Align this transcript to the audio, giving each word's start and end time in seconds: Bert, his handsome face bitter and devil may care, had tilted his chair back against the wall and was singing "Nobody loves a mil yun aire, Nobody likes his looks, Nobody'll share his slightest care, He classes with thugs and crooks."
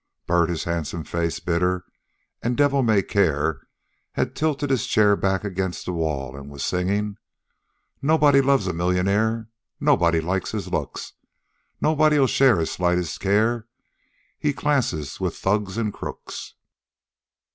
Bert, 0.25 0.49
his 0.49 0.63
handsome 0.63 1.03
face 1.03 1.39
bitter 1.39 1.85
and 2.41 2.57
devil 2.57 2.81
may 2.81 3.03
care, 3.03 3.67
had 4.13 4.35
tilted 4.35 4.71
his 4.71 4.87
chair 4.87 5.15
back 5.15 5.43
against 5.43 5.85
the 5.85 5.93
wall 5.93 6.35
and 6.35 6.49
was 6.49 6.65
singing 6.65 7.17
"Nobody 8.01 8.41
loves 8.41 8.65
a 8.65 8.73
mil 8.73 8.91
yun 8.95 9.07
aire, 9.07 9.49
Nobody 9.79 10.19
likes 10.19 10.53
his 10.53 10.69
looks, 10.69 11.13
Nobody'll 11.79 12.25
share 12.25 12.57
his 12.57 12.71
slightest 12.71 13.19
care, 13.19 13.67
He 14.39 14.53
classes 14.53 15.19
with 15.19 15.37
thugs 15.37 15.77
and 15.77 15.93
crooks." 15.93 16.55